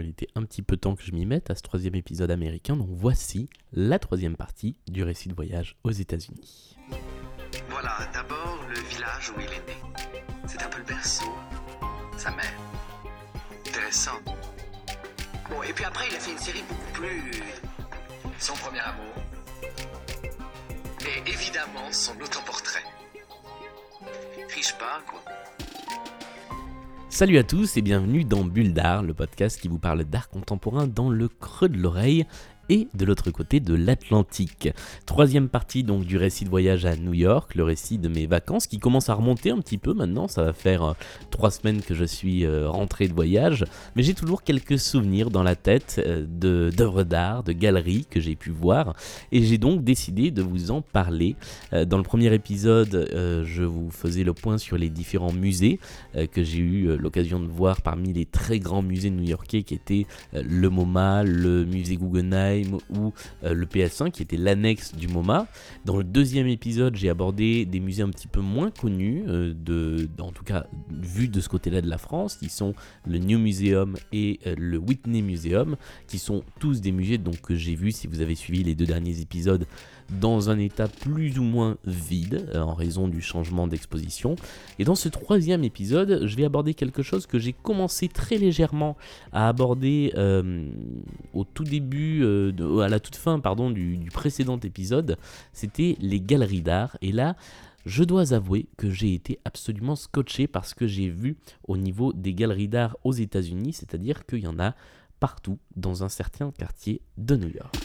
Il 0.00 0.08
était 0.08 0.28
un 0.34 0.42
petit 0.44 0.62
peu 0.62 0.76
temps 0.76 0.94
que 0.94 1.02
je 1.02 1.12
m'y 1.12 1.26
mette 1.26 1.50
à 1.50 1.54
ce 1.54 1.62
troisième 1.62 1.94
épisode 1.94 2.30
américain, 2.30 2.76
donc 2.76 2.88
voici 2.90 3.48
la 3.72 3.98
troisième 3.98 4.36
partie 4.36 4.76
du 4.88 5.02
récit 5.02 5.28
de 5.28 5.34
voyage 5.34 5.76
aux 5.84 5.90
États-Unis. 5.90 6.76
Voilà, 7.68 8.08
d'abord 8.12 8.58
le 8.68 8.80
village 8.88 9.30
où 9.30 9.40
il 9.40 9.46
est 9.46 9.66
né. 9.66 9.76
C'est 10.46 10.62
un 10.62 10.68
peu 10.68 10.78
le 10.78 10.84
berceau, 10.84 11.32
sa 12.16 12.30
mère. 12.30 12.58
Intéressant. 13.66 14.18
Bon, 15.50 15.62
et 15.62 15.72
puis 15.72 15.84
après, 15.84 16.06
il 16.10 16.16
a 16.16 16.20
fait 16.20 16.32
une 16.32 16.38
série 16.38 16.62
beaucoup 16.68 16.92
plus. 16.92 17.42
Son 18.38 18.54
premier 18.54 18.80
amour. 18.80 19.14
Et 21.00 21.30
évidemment, 21.30 21.90
son 21.90 22.18
autoportrait. 22.20 22.84
Riche 24.54 24.74
pas, 24.78 25.00
quoi. 25.06 25.22
Salut 27.12 27.36
à 27.36 27.44
tous 27.44 27.76
et 27.76 27.82
bienvenue 27.82 28.24
dans 28.24 28.42
Bulle 28.42 28.72
d'Art, 28.72 29.02
le 29.02 29.12
podcast 29.12 29.60
qui 29.60 29.68
vous 29.68 29.78
parle 29.78 30.02
d'art 30.04 30.30
contemporain 30.30 30.86
dans 30.86 31.10
le 31.10 31.28
creux 31.28 31.68
de 31.68 31.76
l'oreille 31.76 32.24
et 32.72 32.88
de 32.94 33.04
l'autre 33.04 33.30
côté 33.30 33.60
de 33.60 33.74
l'Atlantique. 33.74 34.70
Troisième 35.04 35.50
partie 35.50 35.82
donc 35.82 36.06
du 36.06 36.16
récit 36.16 36.46
de 36.46 36.48
voyage 36.48 36.86
à 36.86 36.96
New 36.96 37.12
York, 37.12 37.54
le 37.54 37.64
récit 37.64 37.98
de 37.98 38.08
mes 38.08 38.26
vacances 38.26 38.66
qui 38.66 38.78
commence 38.78 39.10
à 39.10 39.14
remonter 39.14 39.50
un 39.50 39.58
petit 39.58 39.76
peu 39.76 39.92
maintenant, 39.92 40.26
ça 40.26 40.42
va 40.42 40.54
faire 40.54 40.82
euh, 40.82 40.92
trois 41.30 41.50
semaines 41.50 41.82
que 41.82 41.94
je 41.94 42.06
suis 42.06 42.46
euh, 42.46 42.70
rentré 42.70 43.08
de 43.08 43.12
voyage, 43.12 43.66
mais 43.94 44.02
j'ai 44.02 44.14
toujours 44.14 44.42
quelques 44.42 44.78
souvenirs 44.78 45.30
dans 45.30 45.42
la 45.42 45.54
tête 45.54 46.00
euh, 46.06 46.24
d'œuvres 46.70 47.02
d'art, 47.02 47.42
de 47.42 47.52
galeries 47.52 48.06
que 48.08 48.20
j'ai 48.20 48.36
pu 48.36 48.48
voir, 48.48 48.94
et 49.32 49.42
j'ai 49.42 49.58
donc 49.58 49.84
décidé 49.84 50.30
de 50.30 50.40
vous 50.40 50.70
en 50.70 50.80
parler. 50.80 51.36
dans 51.72 51.98
le 51.98 52.02
premier 52.02 52.32
épisode, 52.32 53.08
je 53.44 53.64
vous 53.64 53.90
faisais 53.90 54.24
le 54.24 54.32
point 54.32 54.56
sur 54.56 54.78
les 54.78 54.88
différents 54.88 55.32
musées 55.32 55.78
que 56.14 56.42
j'ai 56.42 56.58
eu 56.58 56.96
l'occasion 56.96 57.40
de 57.40 57.46
voir 57.46 57.82
parmi 57.82 58.12
les 58.12 58.24
très 58.24 58.58
grands 58.58 58.82
musées 58.82 59.10
new-yorkais 59.10 59.62
qui 59.62 59.74
étaient 59.74 60.06
le 60.32 60.68
MoMA, 60.68 61.24
le 61.24 61.64
musée 61.64 61.96
Guggenheim, 61.96 62.61
ou 62.90 63.12
euh, 63.44 63.54
le 63.54 63.66
PS1 63.66 64.10
qui 64.10 64.22
était 64.22 64.36
l'annexe 64.36 64.94
du 64.94 65.08
MoMA. 65.08 65.46
Dans 65.84 65.96
le 65.96 66.04
deuxième 66.04 66.46
épisode, 66.46 66.96
j'ai 66.96 67.08
abordé 67.08 67.64
des 67.64 67.80
musées 67.80 68.02
un 68.02 68.10
petit 68.10 68.28
peu 68.28 68.40
moins 68.40 68.70
connus, 68.70 69.24
euh, 69.28 69.54
de, 69.54 70.08
en 70.20 70.32
tout 70.32 70.44
cas 70.44 70.66
vu 70.90 71.28
de 71.28 71.40
ce 71.40 71.48
côté-là 71.48 71.80
de 71.80 71.88
la 71.88 71.98
France, 71.98 72.36
qui 72.36 72.48
sont 72.48 72.74
le 73.06 73.18
New 73.18 73.38
Museum 73.38 73.96
et 74.12 74.40
euh, 74.46 74.54
le 74.58 74.78
Whitney 74.78 75.22
Museum, 75.22 75.76
qui 76.06 76.18
sont 76.18 76.42
tous 76.58 76.80
des 76.80 76.92
musées 76.92 77.18
donc, 77.18 77.40
que 77.40 77.54
j'ai 77.54 77.74
vus 77.74 77.92
si 77.92 78.06
vous 78.06 78.20
avez 78.20 78.34
suivi 78.34 78.62
les 78.62 78.74
deux 78.74 78.86
derniers 78.86 79.20
épisodes 79.20 79.66
dans 80.10 80.50
un 80.50 80.58
état 80.58 80.88
plus 80.88 81.38
ou 81.38 81.42
moins 81.42 81.76
vide 81.84 82.48
euh, 82.54 82.60
en 82.60 82.74
raison 82.74 83.08
du 83.08 83.20
changement 83.20 83.66
d'exposition. 83.66 84.36
Et 84.78 84.84
dans 84.84 84.94
ce 84.94 85.08
troisième 85.08 85.64
épisode, 85.64 86.26
je 86.26 86.36
vais 86.36 86.44
aborder 86.44 86.74
quelque 86.74 87.02
chose 87.02 87.26
que 87.26 87.38
j'ai 87.38 87.52
commencé 87.52 88.08
très 88.08 88.36
légèrement 88.36 88.96
à 89.32 89.48
aborder 89.48 90.12
euh, 90.16 90.66
au 91.34 91.44
tout 91.44 91.64
début, 91.64 92.22
euh, 92.22 92.80
à 92.80 92.88
la 92.88 93.00
toute 93.00 93.16
fin 93.16 93.38
pardon, 93.40 93.70
du, 93.70 93.96
du 93.96 94.10
précédent 94.10 94.58
épisode, 94.58 95.16
c'était 95.52 95.96
les 96.00 96.20
galeries 96.20 96.62
d'art. 96.62 96.96
Et 97.02 97.12
là, 97.12 97.36
je 97.84 98.04
dois 98.04 98.32
avouer 98.32 98.66
que 98.76 98.90
j'ai 98.90 99.14
été 99.14 99.40
absolument 99.44 99.96
scotché 99.96 100.46
parce 100.46 100.74
que 100.74 100.86
j'ai 100.86 101.08
vu 101.08 101.36
au 101.66 101.76
niveau 101.76 102.12
des 102.12 102.34
galeries 102.34 102.68
d'art 102.68 102.96
aux 103.04 103.12
États-Unis, 103.12 103.72
c'est-à-dire 103.72 104.24
qu'il 104.26 104.40
y 104.40 104.46
en 104.46 104.58
a 104.60 104.74
partout 105.18 105.58
dans 105.76 106.04
un 106.04 106.08
certain 106.08 106.50
quartier 106.50 107.00
de 107.16 107.36
New 107.36 107.48
York. 107.48 107.76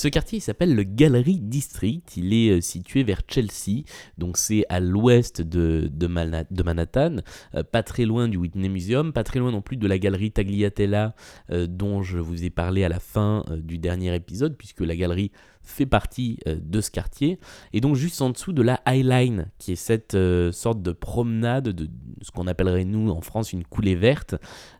Ce 0.00 0.08
quartier 0.08 0.40
s'appelle 0.40 0.74
le 0.74 0.82
Gallery 0.82 1.40
District, 1.40 2.16
il 2.16 2.32
est 2.32 2.52
euh, 2.52 2.60
situé 2.62 3.02
vers 3.02 3.20
Chelsea, 3.28 3.82
donc 4.16 4.38
c'est 4.38 4.64
à 4.70 4.80
l'ouest 4.80 5.42
de, 5.42 5.90
de, 5.92 6.06
Manhattan, 6.06 7.16
euh, 7.54 7.62
pas 7.62 7.82
très 7.82 8.06
loin 8.06 8.26
du 8.26 8.38
Whitney 8.38 8.70
Museum, 8.70 9.12
pas 9.12 9.24
très 9.24 9.40
loin 9.40 9.50
non 9.52 9.60
plus 9.60 9.76
de 9.76 9.86
la 9.86 9.98
galerie 9.98 10.32
Tagliatella 10.32 11.14
euh, 11.50 11.66
dont 11.66 12.00
je 12.00 12.16
vous 12.16 12.44
ai 12.44 12.48
parlé 12.48 12.82
à 12.82 12.88
la 12.88 12.98
fin 12.98 13.44
du 13.58 13.76
dernier 13.76 14.14
épisode, 14.14 14.56
puisque 14.56 14.80
la 14.80 14.96
galerie 14.96 15.32
fait 15.62 15.86
partie 15.86 16.38
euh, 16.46 16.56
de 16.60 16.80
ce 16.80 16.90
quartier. 16.90 17.38
Et 17.72 17.80
donc 17.80 17.96
juste 17.96 18.20
en 18.22 18.30
dessous 18.30 18.52
de 18.52 18.62
la 18.62 18.80
High 18.86 19.04
Line, 19.04 19.50
qui 19.58 19.72
est 19.72 19.76
cette 19.76 20.14
euh, 20.14 20.52
sorte 20.52 20.82
de 20.82 20.92
promenade 20.92 21.68
de 21.68 21.88
ce 22.22 22.30
qu'on 22.30 22.46
appellerait 22.46 22.84
nous 22.84 23.10
en 23.10 23.20
France 23.20 23.52
une 23.52 23.64
coulée 23.64 23.94
verte, 23.94 24.34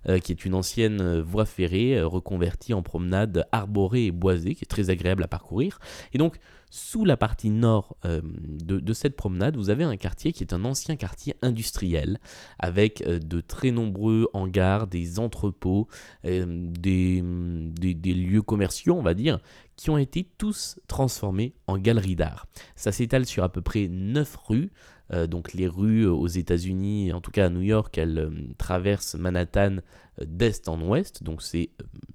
euh, 0.09 0.19
qui 0.19 0.33
est 0.33 0.45
une 0.45 0.55
ancienne 0.55 1.21
voie 1.21 1.47
ferrée 1.47 2.01
reconvertie 2.03 2.75
en 2.75 2.83
promenade 2.83 3.47
arborée 3.53 4.07
et 4.07 4.13
boisée, 4.13 4.55
qui 4.55 4.65
est 4.65 4.69
très 4.69 4.91
agréable 4.91 5.23
à 5.23 5.29
parcourir. 5.29 5.79
Et 6.13 6.19
donc 6.19 6.39
sous 6.71 7.05
la 7.05 7.17
partie 7.17 7.51
nord 7.51 7.97
de, 8.05 8.93
cette 8.93 9.17
promenade, 9.17 9.57
vous 9.57 9.71
avez 9.71 9.85
un 9.85 9.97
quartier 9.97 10.33
qui 10.33 10.43
est 10.45 10.53
un 10.53 10.65
ancien 10.65 10.97
quartier 10.97 11.35
industriel, 11.43 12.19
avec 12.59 13.03
de 13.07 13.41
très 13.41 13.71
nombreux 13.71 14.29
hangars, 14.33 14.87
des 14.87 15.19
entrepôts, 15.19 15.89
des, 16.25 17.23
des, 17.23 18.15
lieux 18.15 18.43
commerciaux, 18.43 18.95
on 18.97 19.03
va 19.03 19.15
dire, 19.15 19.41
qui 19.77 19.91
ont 19.91 19.99
été 19.99 20.29
tous 20.39 20.79
transformés 20.89 21.55
en 21.67 21.79
galeries 21.79 22.17
d'art. 22.17 22.47
Ça 22.77 22.93
s'étale 22.93 23.27
sur 23.27 23.45
à 23.45 23.49
peu 23.49 23.63
près 23.63 23.89
9 23.89 24.37
rues. 24.37 24.71
Euh, 25.13 25.27
donc 25.27 25.53
les 25.53 25.67
rues 25.67 26.07
aux 26.07 26.27
États-Unis, 26.27 27.13
en 27.13 27.21
tout 27.21 27.31
cas 27.31 27.47
à 27.47 27.51
New 27.51 27.63
York, 27.63 27.97
elles 27.99 28.19
euh, 28.19 28.31
traversent 28.59 29.15
Manhattan 29.15 29.79
euh, 30.21 30.25
d'est 30.27 30.69
en 30.69 30.81
ouest, 30.81 31.23
donc 31.23 31.43
c'est 31.43 31.71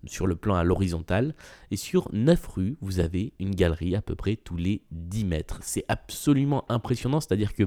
sur 0.06 0.28
le 0.28 0.36
plan 0.36 0.56
à 0.56 0.64
l'horizontale. 0.64 1.36
Et 1.72 1.78
sur 1.78 2.10
9 2.14 2.48
rues, 2.48 2.78
vous 2.82 3.00
avez 3.00 3.34
une 3.40 3.54
galerie 3.54 3.96
à 3.96 4.02
peu 4.02 4.16
près 4.16 4.36
tous 4.36 4.58
les 4.58 4.82
10 4.92 5.26
mètres. 5.26 5.60
C'est 5.62 5.86
absolument 5.88 6.66
impressionnant, 6.70 7.20
c'est-à-dire 7.20 7.54
que 7.54 7.64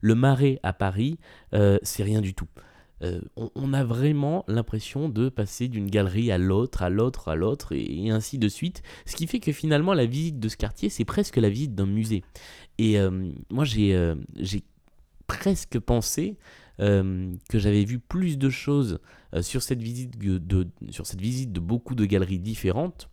le 0.00 0.14
marais 0.14 0.60
à 0.62 0.72
Paris, 0.72 1.18
c'est 1.82 2.04
rien 2.04 2.20
du 2.20 2.34
tout. 2.34 2.46
Euh, 3.02 3.20
on, 3.36 3.72
a 3.72 3.84
vraiment 3.84 4.44
l'impression 4.48 5.08
de 5.08 5.28
passer 5.28 5.68
d'une 5.68 5.88
galerie 5.88 6.32
à 6.32 6.38
l'autre, 6.38 6.82
à 6.82 6.90
l'autre, 6.90 7.28
à 7.28 7.36
l'autre, 7.36 7.72
et, 7.72 8.10
ainsi 8.10 8.38
de 8.38 8.48
suite. 8.48 8.82
Ce 9.06 9.14
qui 9.14 9.26
fait 9.26 9.40
que 9.40 9.52
finalement, 9.52 9.94
la 9.94 10.06
visite 10.06 10.40
de 10.40 10.48
ce 10.48 10.56
quartier, 10.56 10.88
c'est 10.88 11.04
presque 11.04 11.36
la 11.36 11.48
visite 11.48 11.74
d'un 11.74 11.86
musée. 11.86 12.24
Et 12.78 12.98
euh, 12.98 13.30
moi, 13.50 13.64
euh, 13.76 14.14
j'ai 14.36 14.64
presque 15.26 15.78
pensé 15.78 16.36
que 16.80 17.58
j'avais 17.58 17.84
vu 17.84 17.98
plus 17.98 18.38
de 18.38 18.48
choses 18.48 19.00
sur, 19.40 19.62
cette 19.62 19.82
visite 19.82 20.16
de, 20.16 20.68
sur 20.90 21.06
cette 21.06 21.20
visite 21.20 21.52
de 21.52 21.58
beaucoup 21.58 21.96
de 21.96 22.04
galeries 22.04 22.38
différentes 22.38 23.10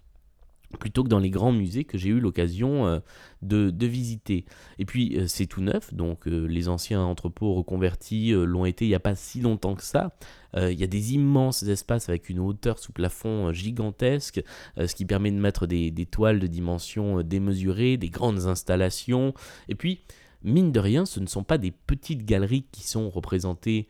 plutôt 0.78 1.04
que 1.04 1.10
dans 1.10 1.20
les 1.20 1.30
grands 1.30 1.52
musées 1.52 1.84
que 1.84 1.98
j'ai 1.98 2.10
eu 2.10 2.20
l'occasion 2.20 2.88
euh, 2.88 3.00
de, 3.42 3.86
visiter. 3.86 4.46
Et 4.80 4.86
puis 4.86 5.18
euh, 5.18 5.28
c'est 5.28 5.46
tout 5.46 5.62
neuf, 5.62 5.94
donc 5.94 6.28
euh, 6.28 6.46
les 6.46 6.68
anciens 6.68 7.02
entrepôts 7.02 7.54
reconvertis 7.54 8.32
l'ont 8.32 8.66
été 8.66 8.86
il 8.86 8.90
n'y 8.90 8.96
a 8.96 9.00
pas 9.00 9.16
si 9.16 9.40
longtemps 9.40 9.76
que 9.76 9.84
ça. 9.84 10.16
Il 10.58 10.80
y 10.80 10.86
a 10.86 10.88
des 10.88 11.16
immenses 11.16 11.64
espaces 11.64 12.08
avec 12.08 12.30
une 12.30 12.40
hauteur 12.40 12.80
sous 12.80 12.94
plafond 12.94 13.52
gigantesque, 13.52 14.42
ce 14.78 14.96
qui 14.96 15.04
permet 15.04 15.30
de 15.30 15.38
mettre 15.38 15.68
des, 15.68 15.92
toiles 16.10 16.40
de 16.40 16.48
dimensions 16.48 17.22
démesurées, 17.24 17.98
des 17.98 18.08
grandes 18.08 18.46
installations. 18.46 19.34
Et 19.68 19.76
puis, 19.76 20.00
mine 20.44 20.72
de 20.72 20.80
rien, 20.80 21.06
ce 21.06 21.20
ne 21.20 21.26
sont 21.26 21.44
pas 21.44 21.58
des 21.58 21.72
petites 21.72 22.24
galeries 22.24 22.68
qui 22.72 22.88
sont 22.88 23.10
représentées 23.10 23.90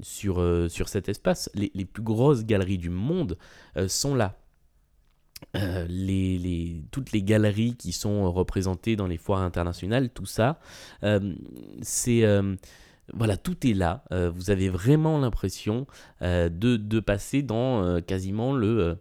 sur, 0.00 0.70
sur 0.70 0.88
cet 0.88 1.08
espace. 1.08 1.50
Les, 1.54 1.72
les, 1.74 1.86
plus 1.86 2.04
grosses 2.04 2.44
galeries 2.44 2.78
du 2.78 2.90
monde 2.90 3.36
sont 3.88 4.14
là. 4.14 4.41
Euh, 5.56 5.86
les, 5.88 6.82
toutes 6.90 7.12
les 7.12 7.22
galeries 7.22 7.74
qui 7.76 7.92
sont 7.92 8.30
représentées 8.32 8.96
dans 8.96 9.06
les 9.06 9.18
foires 9.18 9.40
internationales, 9.40 10.10
tout 10.10 10.26
ça, 10.26 10.58
euh, 11.04 11.34
c'est 11.82 12.24
euh, 12.24 12.56
voilà, 13.12 13.36
tout 13.36 13.66
est 13.66 13.74
là. 13.74 14.04
vous 14.34 14.50
avez 14.50 14.68
vraiment 14.68 15.18
l'impression 15.18 15.86
de, 16.20 16.48
de, 16.48 17.00
passer 17.00 17.42
dans 17.42 18.00
quasiment 18.00 18.54
le, 18.54 18.96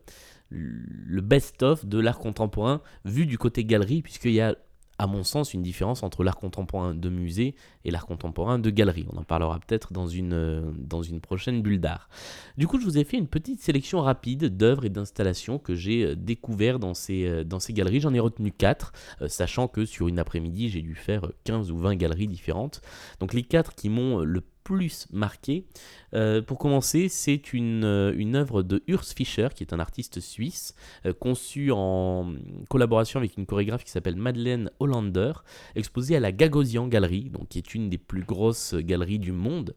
le 0.49 1.21
best-of 1.21 1.85
de 1.85 1.99
l'art 1.99 2.19
contemporain 2.19 2.81
vu 3.05 3.25
du 3.25 3.37
côté 3.37 3.63
galerie, 3.63 4.01
puisqu'il 4.01 4.33
y 4.33 4.41
a 4.41 4.55
à 5.01 5.07
mon 5.07 5.23
sens, 5.23 5.55
une 5.55 5.63
différence 5.63 6.03
entre 6.03 6.23
l'art 6.23 6.35
contemporain 6.35 6.93
de 6.93 7.09
musée 7.09 7.55
et 7.85 7.89
l'art 7.89 8.05
contemporain 8.05 8.59
de 8.59 8.69
galerie. 8.69 9.07
On 9.11 9.17
en 9.17 9.23
parlera 9.23 9.59
peut-être 9.59 9.91
dans 9.93 10.05
une, 10.05 10.33
euh, 10.33 11.19
prochaine 11.23 11.63
bulle 11.63 11.79
d'art. 11.79 12.07
Du 12.55 12.67
coup, 12.67 12.79
je 12.79 12.85
vous 12.85 12.99
ai 12.99 13.03
fait 13.03 13.17
une 13.17 13.27
petite 13.27 13.61
sélection 13.61 14.01
rapide 14.01 14.55
d'œuvres 14.55 14.85
et 14.85 14.89
d'installations 14.89 15.57
que 15.57 15.73
j'ai 15.73 16.05
euh, 16.05 16.15
découvert 16.15 16.77
dans 16.77 16.93
ces, 16.93 17.25
euh, 17.25 17.43
dans 17.43 17.59
ces 17.59 17.73
galeries. 17.73 18.01
J'en 18.01 18.13
ai 18.13 18.19
retenu 18.19 18.51
4, 18.51 18.93
sachant 19.27 19.67
que 19.67 19.85
sur 19.85 20.07
une 20.07 20.19
après-midi, 20.19 20.69
j'ai 20.69 20.83
dû 20.83 20.93
faire 20.93 21.31
15 21.45 21.71
ou 21.71 21.79
20 21.79 21.95
galeries 21.95 22.27
différentes. 22.27 22.81
Donc 23.19 23.33
les 23.33 23.41
4 23.41 23.73
qui 23.73 23.89
m'ont 23.89 24.19
le 24.19 24.43
plus 24.71 25.05
marqué. 25.11 25.65
Euh, 26.13 26.41
pour 26.41 26.57
commencer, 26.57 27.09
c'est 27.09 27.51
une, 27.51 27.83
euh, 27.83 28.13
une 28.15 28.37
œuvre 28.37 28.63
de 28.63 28.81
Urs 28.87 29.03
Fischer, 29.03 29.49
qui 29.53 29.65
est 29.65 29.73
un 29.73 29.79
artiste 29.81 30.21
suisse, 30.21 30.75
euh, 31.05 31.11
conçu 31.11 31.71
en 31.73 32.33
collaboration 32.69 33.19
avec 33.19 33.35
une 33.37 33.45
chorégraphe 33.45 33.83
qui 33.83 33.91
s'appelle 33.91 34.15
Madeleine 34.15 34.71
Hollander, 34.79 35.33
exposée 35.75 36.15
à 36.15 36.21
la 36.21 36.31
Gagosian 36.31 36.87
Gallery, 36.87 37.29
donc, 37.31 37.49
qui 37.49 37.57
est 37.57 37.75
une 37.75 37.89
des 37.89 37.97
plus 37.97 38.23
grosses 38.23 38.73
galeries 38.75 39.19
du 39.19 39.33
monde. 39.33 39.75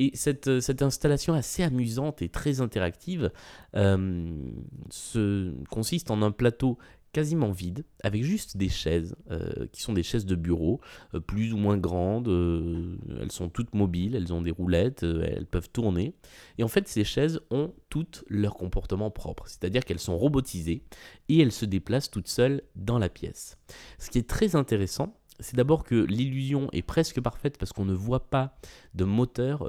Et 0.00 0.10
cette, 0.14 0.58
cette, 0.58 0.82
installation 0.82 1.32
assez 1.32 1.62
amusante 1.62 2.20
et 2.20 2.28
très 2.28 2.60
interactive 2.60 3.30
se, 3.74 5.54
consiste 5.70 6.10
en 6.10 6.20
un 6.20 6.32
plateau 6.32 6.76
quasiment 7.16 7.50
vide, 7.50 7.86
avec 8.02 8.24
juste 8.24 8.58
des 8.58 8.68
chaises, 8.68 9.16
euh, 9.30 9.66
qui 9.72 9.80
sont 9.80 9.94
des 9.94 10.02
chaises 10.02 10.26
de 10.26 10.34
bureau, 10.34 10.82
euh, 11.14 11.20
plus 11.20 11.54
ou 11.54 11.56
moins 11.56 11.78
grandes, 11.78 12.28
euh, 12.28 12.98
elles 13.22 13.32
sont 13.32 13.48
toutes 13.48 13.74
mobiles, 13.74 14.14
elles 14.14 14.34
ont 14.34 14.42
des 14.42 14.50
roulettes, 14.50 15.02
elles 15.02 15.46
peuvent 15.46 15.70
tourner. 15.70 16.12
Et 16.58 16.62
en 16.62 16.68
fait, 16.68 16.86
ces 16.88 17.04
chaises 17.04 17.40
ont 17.50 17.72
toutes 17.88 18.22
leur 18.28 18.54
comportement 18.54 19.10
propre, 19.10 19.48
c'est-à-dire 19.48 19.86
qu'elles 19.86 19.98
sont 19.98 20.18
robotisées 20.18 20.84
et 21.30 21.40
elles 21.40 21.52
se 21.52 21.64
déplacent 21.64 22.10
toutes 22.10 22.28
seules 22.28 22.60
dans 22.74 22.98
la 22.98 23.08
pièce. 23.08 23.56
Ce 23.98 24.10
qui 24.10 24.18
est 24.18 24.28
très 24.28 24.54
intéressant, 24.54 25.18
c'est 25.40 25.56
d'abord 25.56 25.84
que 25.84 25.94
l'illusion 25.94 26.68
est 26.72 26.82
presque 26.82 27.22
parfaite 27.22 27.56
parce 27.56 27.72
qu'on 27.72 27.86
ne 27.86 27.94
voit 27.94 28.28
pas 28.28 28.58
de 28.92 29.04
moteur, 29.04 29.66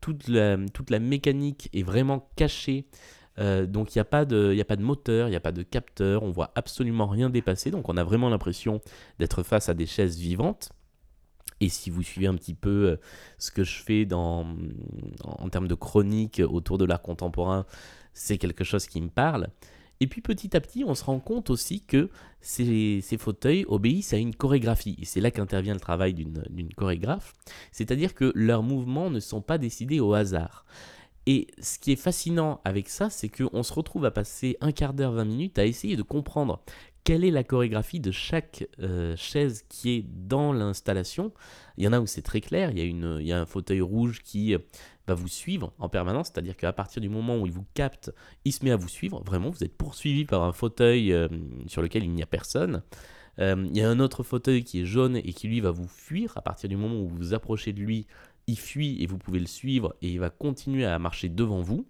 toute, 0.00 0.26
la, 0.26 0.56
toute 0.74 0.90
la 0.90 0.98
mécanique 0.98 1.70
est 1.72 1.84
vraiment 1.84 2.28
cachée 2.34 2.88
euh, 3.38 3.66
donc 3.66 3.94
il 3.94 3.98
n'y 3.98 4.00
a, 4.02 4.04
pas 4.04 4.24
de, 4.24 4.58
a 4.58 4.64
pas 4.64 4.76
de 4.76 4.82
moteur, 4.82 5.28
il 5.28 5.30
n'y 5.30 5.36
a 5.36 5.40
pas 5.40 5.52
de 5.52 5.62
capteur, 5.62 6.22
on 6.22 6.30
voit 6.30 6.50
absolument 6.54 7.06
rien 7.06 7.30
dépasser, 7.30 7.70
donc 7.70 7.88
on 7.88 7.96
a 7.96 8.04
vraiment 8.04 8.28
l'impression 8.28 8.80
d'être 9.18 9.42
face 9.42 9.68
à 9.68 9.74
des 9.74 9.86
chaises 9.86 10.18
vivantes. 10.18 10.70
Et 11.60 11.68
si 11.68 11.90
vous 11.90 12.02
suivez 12.02 12.28
un 12.28 12.34
petit 12.34 12.54
peu 12.54 12.86
euh, 12.86 12.96
ce 13.38 13.50
que 13.50 13.64
je 13.64 13.82
fais 13.82 14.04
dans, 14.04 14.46
en 15.24 15.48
termes 15.48 15.66
de 15.68 15.74
chronique 15.74 16.40
autour 16.46 16.78
de 16.78 16.84
l'art 16.84 17.02
contemporain, 17.02 17.66
c'est 18.12 18.38
quelque 18.38 18.64
chose 18.64 18.86
qui 18.86 19.00
me 19.00 19.08
parle. 19.08 19.48
Et 20.00 20.06
puis 20.06 20.20
petit 20.20 20.56
à 20.56 20.60
petit, 20.60 20.84
on 20.84 20.94
se 20.94 21.04
rend 21.04 21.18
compte 21.18 21.50
aussi 21.50 21.80
que 21.80 22.10
ces, 22.40 23.00
ces 23.02 23.18
fauteuils 23.18 23.64
obéissent 23.66 24.12
à 24.12 24.18
une 24.18 24.34
chorégraphie. 24.34 24.96
Et 25.00 25.04
c'est 25.04 25.20
là 25.20 25.32
qu'intervient 25.32 25.74
le 25.74 25.80
travail 25.80 26.14
d'une 26.14 26.72
chorégraphe. 26.76 27.34
C'est-à-dire 27.72 28.14
que 28.14 28.30
leurs 28.36 28.62
mouvements 28.62 29.10
ne 29.10 29.18
sont 29.18 29.40
pas 29.40 29.58
décidés 29.58 29.98
au 29.98 30.14
hasard. 30.14 30.64
Et 31.30 31.46
ce 31.60 31.78
qui 31.78 31.92
est 31.92 31.96
fascinant 31.96 32.62
avec 32.64 32.88
ça, 32.88 33.10
c'est 33.10 33.28
qu'on 33.28 33.62
se 33.62 33.74
retrouve 33.74 34.06
à 34.06 34.10
passer 34.10 34.56
un 34.62 34.72
quart 34.72 34.94
d'heure, 34.94 35.12
20 35.12 35.26
minutes 35.26 35.58
à 35.58 35.66
essayer 35.66 35.94
de 35.94 36.00
comprendre 36.00 36.62
quelle 37.04 37.22
est 37.22 37.30
la 37.30 37.44
chorégraphie 37.44 38.00
de 38.00 38.10
chaque 38.10 38.66
euh, 38.80 39.14
chaise 39.14 39.62
qui 39.68 39.90
est 39.90 40.06
dans 40.08 40.54
l'installation. 40.54 41.34
Il 41.76 41.84
y 41.84 41.88
en 41.88 41.92
a 41.92 42.00
où 42.00 42.06
c'est 42.06 42.22
très 42.22 42.40
clair, 42.40 42.70
il 42.70 42.78
y, 42.78 43.32
a 43.32 43.38
un 43.38 43.44
fauteuil 43.44 43.82
rouge 43.82 44.22
qui 44.22 44.54
euh, 44.54 44.58
va 45.06 45.12
vous 45.12 45.28
suivre 45.28 45.74
en 45.78 45.90
permanence, 45.90 46.28
c'est-à-dire 46.28 46.56
qu'à 46.56 46.72
partir 46.72 47.02
du 47.02 47.10
moment 47.10 47.36
où 47.36 47.44
il 47.44 47.52
vous 47.52 47.66
capte, 47.74 48.10
il 48.46 48.52
se 48.52 48.64
met 48.64 48.70
à 48.70 48.76
vous 48.76 48.88
suivre, 48.88 49.22
vraiment, 49.22 49.50
vous 49.50 49.62
êtes 49.62 49.76
poursuivi 49.76 50.24
par 50.24 50.44
un 50.44 50.54
fauteuil 50.54 51.12
euh, 51.12 51.28
sur 51.66 51.82
lequel 51.82 52.04
il 52.04 52.10
n'y 52.12 52.22
a 52.22 52.26
personne. 52.26 52.82
il 53.38 53.76
y 53.76 53.82
a 53.82 53.90
un 53.90 54.00
autre 54.00 54.22
fauteuil 54.22 54.64
qui 54.64 54.80
est 54.80 54.86
jaune 54.86 55.16
et 55.18 55.34
qui 55.34 55.46
lui 55.46 55.60
va 55.60 55.72
vous 55.72 55.88
fuir 55.88 56.32
à 56.38 56.40
partir 56.40 56.70
du 56.70 56.78
moment 56.78 57.02
où 57.02 57.06
vous 57.06 57.16
vous 57.16 57.34
approchez 57.34 57.74
de 57.74 57.80
lui 57.80 58.06
il 58.48 58.58
fuit 58.58 59.00
et 59.00 59.06
vous 59.06 59.18
pouvez 59.18 59.38
le 59.38 59.46
suivre 59.46 59.94
et 60.02 60.10
il 60.10 60.18
va 60.18 60.30
continuer 60.30 60.84
à 60.84 60.98
marcher 60.98 61.28
devant 61.28 61.60
vous, 61.60 61.86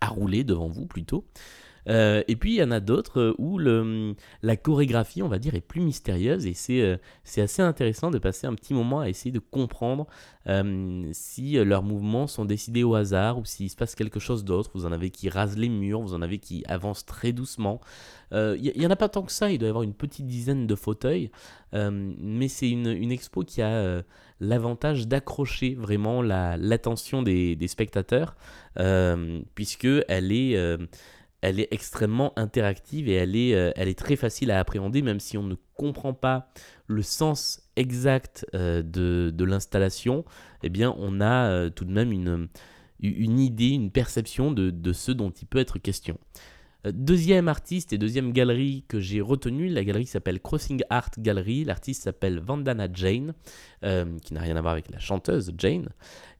à 0.00 0.06
rouler 0.06 0.44
devant 0.44 0.68
vous 0.68 0.86
plutôt. 0.86 1.26
Euh, 1.88 2.22
et 2.28 2.36
puis 2.36 2.54
il 2.54 2.56
y 2.56 2.62
en 2.62 2.70
a 2.70 2.80
d'autres 2.80 3.20
euh, 3.20 3.34
où 3.38 3.58
le, 3.58 4.14
la 4.42 4.56
chorégraphie, 4.56 5.22
on 5.22 5.28
va 5.28 5.38
dire, 5.38 5.54
est 5.54 5.60
plus 5.60 5.80
mystérieuse 5.80 6.46
et 6.46 6.54
c'est 6.54 6.82
euh, 6.82 6.96
c'est 7.24 7.40
assez 7.40 7.62
intéressant 7.62 8.10
de 8.10 8.18
passer 8.18 8.46
un 8.46 8.54
petit 8.54 8.74
moment 8.74 9.00
à 9.00 9.08
essayer 9.08 9.32
de 9.32 9.38
comprendre 9.38 10.06
si 11.12 11.62
leurs 11.62 11.82
mouvements 11.82 12.26
sont 12.26 12.46
décidés 12.46 12.82
au 12.82 12.94
hasard 12.94 13.38
ou 13.38 13.44
s'il 13.44 13.68
se 13.68 13.76
passe 13.76 13.94
quelque 13.94 14.18
chose 14.18 14.46
d'autre. 14.46 14.70
Vous 14.72 14.86
en 14.86 14.92
avez 14.92 15.10
qui 15.10 15.28
rasent 15.28 15.58
les 15.58 15.68
murs, 15.68 16.00
vous 16.00 16.14
en 16.14 16.22
avez 16.22 16.38
qui 16.38 16.64
avancent 16.66 17.04
très 17.04 17.32
doucement. 17.32 17.82
Il 18.32 18.72
n'y 18.74 18.86
en 18.86 18.90
a 18.90 18.96
pas 18.96 19.10
tant 19.10 19.20
que 19.24 19.30
ça, 19.30 19.50
il 19.50 19.58
doit 19.58 19.66
y 19.66 19.68
avoir 19.68 19.82
une 19.82 19.92
petite 19.92 20.26
dizaine 20.26 20.66
de 20.66 20.74
fauteuils, 20.74 21.30
mais 21.74 22.48
c'est 22.48 22.70
une, 22.70 22.86
une, 22.86 23.12
expo 23.12 23.42
qui 23.42 23.60
a 23.60 24.02
l'avantage 24.40 25.06
d'accrocher 25.06 25.74
vraiment 25.74 26.22
l'attention 26.22 27.22
des, 27.22 27.58
spectateurs, 27.68 28.34
puisque 29.54 29.88
elle 30.08 30.32
est 30.32 30.56
elle 31.40 31.60
est 31.60 31.68
extrêmement 31.70 32.32
interactive 32.36 33.08
et 33.08 33.14
elle 33.14 33.36
est, 33.36 33.54
euh, 33.54 33.70
elle 33.76 33.88
est 33.88 33.98
très 33.98 34.16
facile 34.16 34.50
à 34.50 34.58
appréhender, 34.58 35.02
même 35.02 35.20
si 35.20 35.38
on 35.38 35.44
ne 35.44 35.54
comprend 35.74 36.12
pas 36.12 36.50
le 36.86 37.02
sens 37.02 37.62
exact 37.76 38.46
euh, 38.54 38.82
de, 38.82 39.30
de 39.34 39.44
l'installation, 39.44 40.24
eh 40.62 40.68
bien 40.68 40.94
on 40.98 41.20
a 41.20 41.48
euh, 41.48 41.70
tout 41.70 41.84
de 41.84 41.92
même 41.92 42.12
une, 42.12 42.48
une 43.00 43.38
idée, 43.38 43.68
une 43.68 43.90
perception 43.90 44.50
de, 44.50 44.70
de, 44.70 44.92
ce 44.92 45.12
dont 45.12 45.30
il 45.30 45.46
peut 45.46 45.58
être 45.58 45.78
question. 45.78 46.18
Deuxième 46.84 47.48
artiste 47.48 47.92
et 47.92 47.98
deuxième 47.98 48.32
galerie 48.32 48.84
que 48.86 49.00
j'ai 49.00 49.20
retenue, 49.20 49.68
la 49.68 49.84
galerie 49.84 50.06
s'appelle 50.06 50.40
Crossing 50.40 50.80
Art 50.90 51.10
Gallery, 51.18 51.64
l'artiste 51.64 52.04
s'appelle 52.04 52.38
Vandana 52.38 52.86
Jane, 52.90 53.34
qui 53.82 54.32
n'a 54.32 54.40
rien 54.40 54.56
à 54.56 54.60
voir 54.60 54.74
avec 54.74 54.88
la 54.88 55.00
chanteuse 55.00 55.52
Jane, 55.58 55.88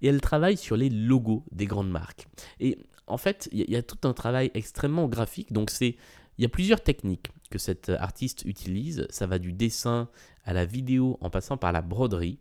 et 0.00 0.06
elle 0.06 0.20
travaille 0.20 0.56
sur 0.56 0.76
les 0.76 0.90
logos 0.90 1.44
des 1.50 1.66
grandes 1.66 1.90
marques. 1.90 2.28
Et 2.60 2.78
en 3.08 3.18
fait, 3.18 3.48
il 3.52 3.70
y, 3.70 3.76
a 3.76 3.82
tout 3.82 4.08
un 4.08 4.12
travail 4.12 4.50
extrêmement 4.54 5.08
graphique. 5.08 5.52
Donc, 5.52 5.70
c'est 5.70 5.96
il 6.38 6.42
y 6.42 6.44
a 6.44 6.48
plusieurs 6.48 6.80
techniques 6.80 7.28
que 7.50 7.58
cet 7.58 7.88
artiste 7.88 8.44
utilise. 8.44 9.06
Ça 9.10 9.26
va 9.26 9.38
du 9.38 9.52
dessin 9.52 10.08
à 10.44 10.52
la 10.52 10.64
vidéo 10.64 11.18
en 11.20 11.30
passant 11.30 11.56
par 11.56 11.72
la 11.72 11.82
broderie. 11.82 12.38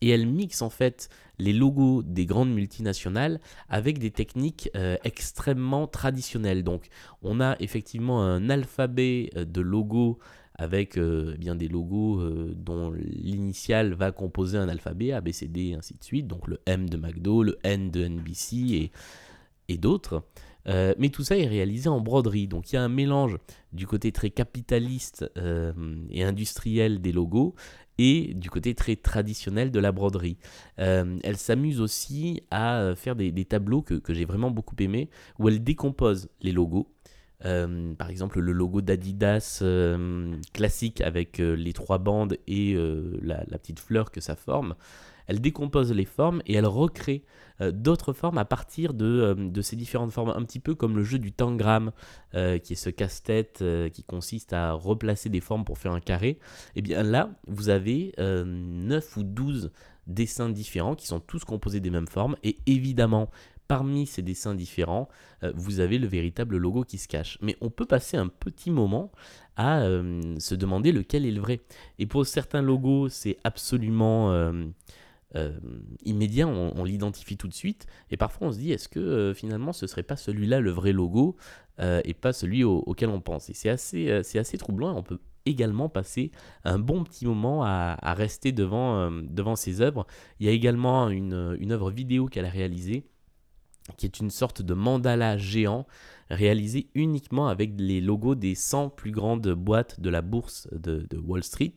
Et 0.00 0.10
elle 0.10 0.26
mixe 0.26 0.62
en 0.62 0.70
fait 0.70 1.08
les 1.38 1.52
logos 1.52 2.02
des 2.02 2.24
grandes 2.24 2.52
multinationales 2.52 3.40
avec 3.68 3.98
des 3.98 4.10
techniques 4.10 4.70
euh, 4.76 4.96
extrêmement 5.04 5.86
traditionnelles. 5.86 6.62
Donc 6.62 6.88
on 7.22 7.40
a 7.40 7.56
effectivement 7.60 8.22
un 8.22 8.48
alphabet 8.48 9.30
euh, 9.36 9.44
de 9.44 9.60
logos 9.60 10.18
avec 10.54 10.98
euh, 10.98 11.32
eh 11.34 11.38
bien 11.38 11.54
des 11.54 11.68
logos 11.68 12.20
dont 12.54 12.90
l'initiale 12.92 13.94
va 13.94 14.10
composer 14.12 14.58
un 14.58 14.68
alphabet, 14.68 15.12
A, 15.12 15.20
B, 15.20 15.30
C, 15.30 15.46
D, 15.46 15.68
et 15.68 15.74
ainsi 15.74 15.94
de 15.94 16.04
suite. 16.04 16.26
Donc 16.26 16.46
le 16.46 16.60
M 16.66 16.88
de 16.88 16.96
McDo, 16.96 17.42
le 17.42 17.58
N 17.64 17.90
de 17.90 18.06
NBC 18.06 18.56
et 18.56 18.92
et 19.68 19.78
d'autres. 19.78 20.24
Euh, 20.66 20.94
mais 20.98 21.08
tout 21.08 21.24
ça 21.24 21.36
est 21.36 21.46
réalisé 21.46 21.88
en 21.88 22.00
broderie. 22.00 22.48
Donc 22.48 22.72
il 22.72 22.76
y 22.76 22.78
a 22.78 22.82
un 22.82 22.88
mélange 22.88 23.38
du 23.72 23.86
côté 23.86 24.12
très 24.12 24.30
capitaliste 24.30 25.30
euh, 25.36 25.72
et 26.10 26.24
industriel 26.24 27.00
des 27.00 27.12
logos 27.12 27.54
et 27.96 28.34
du 28.34 28.50
côté 28.50 28.74
très 28.74 28.96
traditionnel 28.96 29.70
de 29.70 29.80
la 29.80 29.92
broderie. 29.92 30.36
Euh, 30.78 31.18
elle 31.24 31.36
s'amuse 31.36 31.80
aussi 31.80 32.42
à 32.50 32.92
faire 32.96 33.16
des, 33.16 33.32
tableaux 33.44 33.82
que, 33.82 34.00
j'ai 34.14 34.24
vraiment 34.24 34.50
beaucoup 34.50 34.76
aimés, 34.78 35.10
où 35.38 35.48
elle 35.48 35.64
décompose 35.64 36.28
les 36.40 36.52
logos. 36.52 36.92
Par 37.42 38.10
exemple, 38.10 38.40
le 38.40 38.52
logo 38.52 38.80
d'Adidas 38.80 39.62
classique 40.52 41.00
avec 41.00 41.38
les 41.38 41.72
trois 41.72 41.98
bandes 41.98 42.36
et 42.46 42.76
la, 43.22 43.44
petite 43.58 43.80
fleur 43.80 44.10
que 44.10 44.20
ça 44.20 44.36
forme. 44.36 44.74
Elle 45.28 45.40
décompose 45.40 45.92
les 45.92 46.06
formes 46.06 46.42
et 46.46 46.54
elle 46.54 46.66
recrée 46.66 47.22
euh, 47.60 47.70
d'autres 47.70 48.12
formes 48.12 48.38
à 48.38 48.44
partir 48.44 48.92
euh, 49.00 49.34
de, 49.34 49.62
ces 49.62 49.76
différentes 49.76 50.10
formes, 50.10 50.30
un 50.30 50.42
petit 50.42 50.58
peu 50.58 50.74
comme 50.74 50.96
le 50.96 51.04
jeu 51.04 51.18
du 51.18 51.32
tangram, 51.32 51.92
euh, 52.34 52.58
qui 52.58 52.72
est 52.72 52.76
ce 52.76 52.90
casse-tête 52.90 53.62
qui 53.92 54.02
consiste 54.02 54.52
à 54.52 54.72
replacer 54.72 55.28
des 55.28 55.40
formes 55.40 55.64
pour 55.64 55.78
faire 55.78 55.92
un 55.92 56.00
carré. 56.00 56.30
Et 56.30 56.38
eh 56.76 56.82
bien 56.82 57.02
là, 57.02 57.30
vous 57.46 57.68
avez 57.68 58.12
9 58.18 59.16
ou 59.16 59.22
12 59.22 59.70
dessins 60.06 60.48
différents 60.48 60.94
qui 60.94 61.06
sont 61.06 61.20
tous 61.20 61.44
composés 61.44 61.80
des 61.80 61.90
mêmes 61.90 62.08
formes. 62.08 62.36
Et 62.42 62.56
évidemment 62.66 63.30
parmi 63.68 64.06
ces 64.06 64.22
dessins 64.22 64.54
différents, 64.54 65.08
vous 65.54 65.80
avez 65.80 65.98
le 65.98 66.08
véritable 66.08 66.56
logo 66.56 66.82
qui 66.82 66.98
se 66.98 67.06
cache. 67.06 67.38
Mais 67.42 67.56
on 67.60 67.70
peut 67.70 67.84
passer 67.84 68.16
un 68.16 68.26
petit 68.28 68.70
moment 68.70 69.12
à 69.56 69.82
se 70.38 70.54
demander 70.54 70.90
lequel 70.90 71.26
est 71.26 71.30
le 71.30 71.40
vrai. 71.40 71.60
Et 71.98 72.06
pour 72.06 72.26
certains 72.26 72.62
logos, 72.62 73.08
c'est 73.10 73.36
absolument 73.44 74.32
euh, 75.36 75.52
immédiat, 76.04 76.48
on, 76.48 76.84
l'identifie 76.84 77.36
tout 77.36 77.48
de 77.48 77.54
suite, 77.54 77.86
et 78.10 78.16
parfois 78.16 78.48
on 78.48 78.52
se 78.52 78.58
dit 78.58 78.72
est-ce 78.72 78.88
que 78.88 78.98
euh, 78.98 79.34
finalement 79.34 79.74
ce 79.74 79.86
serait 79.86 80.02
pas 80.02 80.16
celui-là 80.16 80.58
le 80.60 80.70
vrai 80.70 80.92
logo 80.92 81.36
euh, 81.80 82.00
et 82.04 82.14
pas 82.14 82.32
celui 82.32 82.64
auquel 82.64 83.10
on 83.10 83.20
pense? 83.20 83.50
Et 83.50 83.52
c'est 83.52 83.68
assez, 83.68 84.22
c'est 84.22 84.38
assez 84.38 84.56
troublant, 84.56 84.94
et 84.94 84.98
on 84.98 85.02
peut 85.02 85.20
également 85.44 85.90
passer 85.90 86.30
un 86.64 86.78
bon 86.78 87.04
petit 87.04 87.26
moment 87.26 87.62
à, 87.62 88.14
rester 88.14 88.52
devant, 88.52 89.10
devant 89.10 89.56
ses 89.56 89.80
œuvres. 89.80 90.06
Il 90.40 90.46
y 90.46 90.48
a 90.48 90.52
également 90.52 91.08
une, 91.10 91.56
une 91.60 91.72
œuvre 91.72 91.90
vidéo 91.90 92.26
qu'elle 92.26 92.44
a 92.44 92.50
réalisée 92.50 93.04
qui 93.96 94.06
est 94.06 94.20
une 94.20 94.30
sorte 94.30 94.62
de 94.62 94.74
mandala 94.74 95.36
géant 95.36 95.86
réalisé 96.30 96.88
uniquement 96.94 97.48
avec 97.48 97.72
les 97.78 98.00
logos 98.00 98.34
des 98.34 98.54
100 98.54 98.90
plus 98.90 99.10
grandes 99.10 99.48
boîtes 99.48 100.00
de 100.00 100.10
la 100.10 100.22
bourse 100.22 100.68
de, 100.72 101.06
Wall 101.18 101.42
Street. 101.42 101.74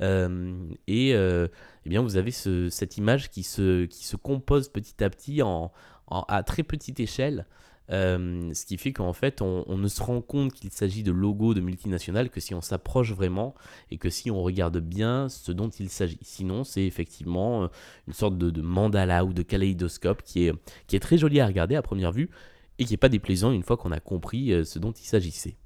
Euh, 0.00 0.68
et 0.86 1.14
euh, 1.14 1.48
eh 1.84 1.88
bien, 1.88 2.00
vous 2.00 2.16
avez 2.16 2.30
cette 2.30 2.96
image 2.96 3.30
qui 3.30 3.42
se, 3.42 3.84
qui 3.86 4.06
se 4.06 4.16
compose 4.16 4.68
petit 4.68 5.02
à 5.02 5.10
petit 5.10 5.42
en, 5.42 5.72
à 6.08 6.42
très 6.42 6.62
petite 6.62 7.00
échelle. 7.00 7.46
Euh, 7.90 8.52
ce 8.54 8.66
qui 8.66 8.76
fait 8.78 8.92
qu'en 8.92 9.12
fait, 9.12 9.42
on, 9.42 9.76
ne 9.76 9.88
se 9.88 10.02
rend 10.02 10.20
compte 10.20 10.52
qu'il 10.52 10.70
s'agit 10.70 11.02
de 11.02 11.12
logos 11.12 11.54
de 11.54 11.60
multinationales 11.60 12.30
que 12.30 12.40
si 12.40 12.54
on 12.54 12.60
s'approche 12.60 13.12
vraiment 13.12 13.54
et 13.90 13.98
que 13.98 14.10
si 14.10 14.30
on 14.30 14.42
regarde 14.42 14.78
bien 14.78 15.28
ce 15.28 15.52
dont 15.52 15.68
il 15.68 15.88
s'agit. 15.88 16.18
Sinon, 16.22 16.64
c'est 16.64 16.84
effectivement 16.84 17.68
une 18.06 18.12
sorte 18.12 18.38
de, 18.38 18.62
mandala 18.62 19.24
ou 19.24 19.32
de 19.32 19.42
kaléidoscope 19.42 20.22
qui 20.22 20.46
est, 20.46 21.00
très 21.00 21.18
joli 21.18 21.40
à 21.40 21.46
regarder 21.46 21.74
à 21.74 21.82
première 21.82 22.12
vue 22.12 22.30
et 22.78 22.84
qui 22.84 22.92
n'est 22.92 22.98
pas 22.98 23.08
déplaisant 23.08 23.52
une 23.52 23.62
fois 23.62 23.76
qu'on 23.76 23.92
a 23.92 24.00
compris 24.00 24.52
ce 24.64 24.78
dont 24.78 24.92
il 24.92 25.04
s'agissait 25.04 25.56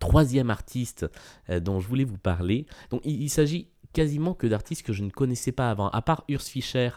troisième 0.00 0.50
artiste 0.50 1.06
euh, 1.48 1.60
dont 1.60 1.78
je 1.78 1.86
voulais 1.86 2.04
vous 2.04 2.18
parler. 2.18 2.66
Donc 2.90 3.02
il, 3.04 3.30
s'agit 3.30 3.68
quasiment 3.92 4.34
que 4.34 4.46
d'artistes 4.46 4.86
que 4.86 4.92
je 4.92 5.02
ne 5.02 5.10
connaissais 5.10 5.52
pas 5.52 5.70
avant, 5.70 5.88
à 5.90 6.02
part 6.02 6.24
Urs 6.28 6.42
Fischer, 6.42 6.90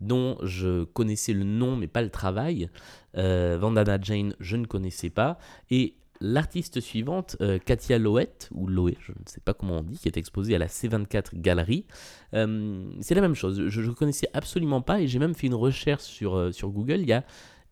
dont 0.00 0.38
je 0.42 0.84
connaissais 0.84 1.32
le 1.32 1.44
nom 1.44 1.76
mais 1.76 1.86
pas 1.86 2.02
le 2.02 2.10
travail. 2.10 2.70
Euh, 3.16 3.56
Vandana 3.60 3.98
Jane, 4.00 4.34
je 4.40 4.56
ne 4.56 4.66
connaissais 4.66 5.10
pas. 5.10 5.38
Et 5.70 5.94
L'artiste 6.22 6.80
suivante, 6.80 7.36
euh, 7.42 7.58
Katia 7.58 7.98
Loët, 7.98 8.48
ou 8.54 8.66
Loé, 8.66 8.96
je 9.00 9.12
ne 9.12 9.18
sais 9.26 9.42
pas 9.42 9.52
comment 9.52 9.80
on 9.80 9.82
dit, 9.82 9.98
qui 9.98 10.08
est 10.08 10.16
exposée 10.16 10.54
à 10.54 10.58
la 10.58 10.66
C24 10.66 11.32
Galerie, 11.34 11.84
euh, 12.32 12.88
c'est 13.00 13.14
la 13.14 13.20
même 13.20 13.34
chose. 13.34 13.68
Je 13.68 13.80
ne 13.82 13.90
connaissais 13.90 14.28
absolument 14.32 14.80
pas 14.80 15.02
et 15.02 15.08
j'ai 15.08 15.18
même 15.18 15.34
fait 15.34 15.46
une 15.46 15.54
recherche 15.54 16.04
sur, 16.04 16.54
sur 16.54 16.70
Google. 16.70 17.00
Il 17.00 17.08
y 17.08 17.12
a 17.12 17.22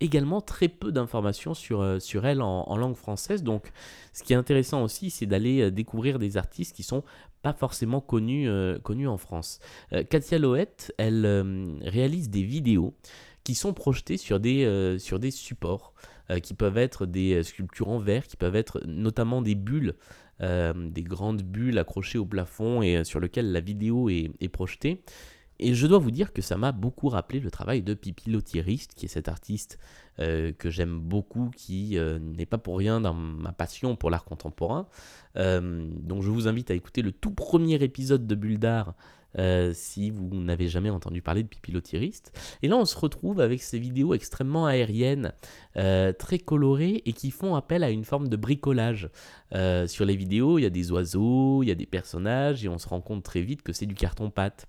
également 0.01 0.43
très 0.43 0.69
peu 0.69 0.93
d'informations 0.93 1.55
sur, 1.55 2.03
sur 2.03 2.27
elle 2.27 2.43
en, 2.43 2.77
langue 2.77 2.97
française. 2.97 3.43
Donc, 3.43 3.73
ce 4.13 4.23
qui 4.23 4.35
est 4.35 4.37
intéressant 4.37 4.83
aussi, 4.83 5.09
c'est 5.09 5.25
d'aller 5.25 5.71
découvrir 5.71 6.19
des 6.19 6.37
artistes 6.37 6.77
qui 6.77 6.83
sont 6.83 7.03
pas 7.45 7.53
forcément 7.53 8.01
connus, 8.01 8.49
connus 8.83 9.07
en 9.07 9.19
France. 9.19 9.61
Katia 10.11 10.39
Loët, 10.41 10.93
elle 10.99 11.25
réalise 11.83 12.29
des 12.31 12.43
vidéos 12.43 12.95
qui 13.45 13.55
sont 13.55 13.73
projetées 13.73 14.17
sur 14.17 14.41
des, 14.41 14.97
sur 14.99 15.21
des 15.21 15.31
supports. 15.31 15.95
Euh, 16.31 16.39
qui 16.39 16.55
peuvent 16.55 16.79
être 16.79 17.05
des 17.05 17.35
euh, 17.35 17.43
sculptures 17.43 17.89
en 17.89 17.99
verre, 17.99 18.27
qui 18.27 18.39
peuvent 18.39 18.57
être 18.57 18.81
notamment 18.87 19.43
des 19.43 19.55
bulles, 19.55 19.93
euh, 20.41 20.73
des 20.73 21.03
grandes 21.03 21.43
bulles 21.43 21.79
accrochées 21.79 22.17
au 22.17 22.25
plafond 22.25 22.81
et 22.81 23.05
sur 23.05 23.21
lesquelles 23.21 23.53
la 23.53 23.61
vidéo 23.61 24.09
est, 24.09 24.49
projetée. 24.49 25.03
Et 25.59 25.75
je 25.75 25.87
dois 25.87 25.99
vous 25.99 26.11
dire 26.11 26.33
que 26.33 26.43
ça 26.43 26.57
m'a 26.57 26.73
beaucoup 26.73 27.09
rappelé 27.09 27.41
le 27.41 27.51
travail 27.51 27.83
de 27.83 27.95
Pipi 27.95 28.31
Lotieriste, 28.31 28.95
qui 28.95 29.07
est 29.07 29.09
cet 29.09 29.29
artiste 29.29 29.79
que 30.19 30.71
j'aime 30.71 31.01
beaucoup, 31.01 31.51
qui 31.57 31.99
n'est 32.21 32.47
pas 32.47 32.59
pour 32.59 32.79
rien 32.79 33.01
dans 33.01 33.15
ma 33.15 33.53
passion 33.53 33.97
pour 33.97 34.11
l'art 34.11 34.25
contemporain. 34.25 34.89
donc 35.37 36.23
je 36.23 36.31
vous 36.31 36.49
invite 36.49 36.71
à 36.71 36.75
écouter 36.75 37.03
le 37.03 37.13
tout 37.13 37.33
premier 37.33 37.83
épisode 37.83 38.27
de 38.27 38.35
Bulle 38.35 38.59
d'art 38.59 38.95
euh, 39.39 39.73
si 39.75 40.11
vous 40.11 40.29
n'avez 40.33 40.69
jamais 40.69 40.91
entendu 40.91 41.23
parler 41.23 41.43
de 41.43 41.49
pipilotiriste. 41.49 42.33
Et 42.63 42.69
là, 42.69 42.77
on 42.77 42.85
se 42.85 42.97
retrouve 42.97 43.41
avec 43.41 43.63
ces 43.63 43.79
vidéos 43.79 44.15
extrêmement 44.15 44.67
aériennes, 44.67 45.33
euh, 45.77 46.13
très 46.13 46.39
colorées 46.39 47.03
et 47.05 47.13
qui 47.13 47.31
font 47.31 47.55
appel 47.55 47.83
à 47.83 47.91
une 47.91 48.05
forme 48.05 48.29
de 48.29 48.37
bricolage. 48.37 49.11
Euh, 49.55 49.87
sur 49.87 50.05
les 50.05 50.17
vidéos, 50.17 50.59
il 50.59 50.63
y 50.63 50.67
a 50.67 50.71
des 50.71 50.93
oiseaux, 50.93 51.63
il 51.63 51.69
y 51.69 51.73
a 51.73 51.77
des 51.77 51.87
personnages 51.87 52.65
et 52.65 52.69
on 52.69 52.79
se 52.79 52.89
rend 52.89 53.01
compte 53.01 53.25
très 53.25 53.43
vite 53.43 53.63
que 53.63 53.73
c'est 53.73 53.87
du 53.87 53.95
carton-pâte, 53.95 54.67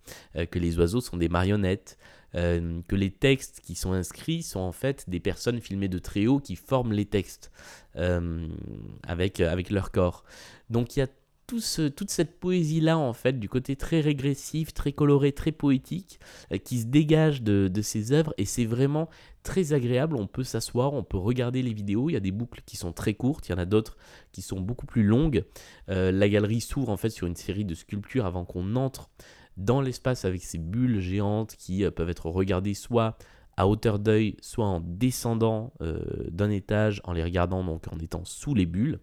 que 0.51 0.59
les 0.59 0.77
oiseaux 0.79 1.01
sont 1.01 1.17
des 1.17 1.29
marionnettes. 1.29 1.97
que 2.33 2.95
les 2.95 3.11
textes 3.11 3.61
qui 3.61 3.75
sont 3.75 3.93
inscrits 3.93 4.43
sont 4.43 4.59
en 4.59 4.73
fait 4.73 5.09
des 5.09 5.21
personnes 5.21 5.61
filmées 5.61 5.87
de 5.87 5.99
très 5.99 6.27
haut 6.27 6.39
qui 6.39 6.55
forment 6.57 6.91
les 6.91 7.05
textes 7.05 7.51
avec, 7.95 9.39
avec 9.39 9.69
leur 9.69 9.91
corps. 9.91 10.25
Donc 10.69 10.95
il 10.95 10.99
y 10.99 11.03
a 11.03 11.07
toute 11.47 12.09
cette 12.09 12.39
poésie-là, 12.39 12.97
en 12.97 13.13
fait, 13.13 13.39
du 13.39 13.47
côté 13.49 13.75
très 13.75 14.01
régressif, 14.01 14.73
très 14.73 14.91
coloré, 14.91 15.31
très 15.31 15.51
poétique, 15.51 16.19
euh, 16.51 16.57
qui 16.57 16.79
se 16.79 16.85
dégage 16.85 17.41
de, 17.41 17.81
ces 17.81 18.11
œuvres, 18.11 18.33
et 18.37 18.45
c'est 18.45 18.65
vraiment 18.65 19.09
très 19.43 19.73
agréable. 19.73 20.15
On 20.15 20.27
peut 20.27 20.43
s'asseoir, 20.43 20.93
on 20.93 21.03
peut 21.03 21.17
regarder 21.17 21.61
les 21.61 21.73
vidéos. 21.73 22.09
Il 22.09 22.13
y 22.13 22.17
a 22.17 22.21
des 22.21 22.31
boucles 22.31 22.61
qui 22.65 22.77
sont 22.77 22.93
très 22.93 23.13
courtes, 23.13 23.47
il 23.47 23.51
y 23.51 23.55
en 23.55 23.59
a 23.59 23.65
d'autres 23.65 23.97
qui 24.31 24.41
sont 24.41 24.59
beaucoup 24.59 24.85
plus 24.87 25.03
longues. 25.03 25.43
Euh, 25.89 26.11
la 26.11 26.27
galerie 26.29 26.61
s'ouvre 26.61 26.89
en 26.89 26.97
fait 26.97 27.09
sur 27.09 27.27
une 27.27 27.35
série 27.35 27.65
de 27.65 27.75
sculptures 27.75 28.25
avant 28.25 28.45
qu'on 28.45 28.75
entre 28.75 29.09
dans 29.57 29.81
l'espace 29.81 30.25
avec 30.25 30.43
ces 30.43 30.57
bulles 30.57 30.99
géantes 30.99 31.55
qui 31.57 31.85
euh, 31.85 31.91
peuvent 31.91 32.09
être 32.09 32.29
regardées 32.29 32.73
soit 32.73 33.17
à 33.57 33.67
hauteur 33.67 33.99
d'œil, 33.99 34.35
soit 34.41 34.65
en 34.65 34.81
descendant 34.81 35.71
d'un 35.79 36.49
étage, 36.49 36.99
en 37.05 37.13
les 37.13 37.23
regardant 37.23 37.63
donc 37.63 37.87
en 37.89 37.97
étant 37.99 38.25
sous 38.25 38.53
les 38.53 38.65
bulles. 38.65 38.99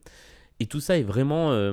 Et 0.60 0.66
tout 0.66 0.80
ça 0.80 0.98
est 0.98 1.02
vraiment 1.02 1.72